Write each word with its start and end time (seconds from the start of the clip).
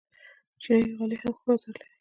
چینايي 0.61 0.95
غالۍ 0.99 1.17
هم 1.21 1.31
ښه 1.37 1.41
بازار 1.47 1.69
لري. 1.79 1.87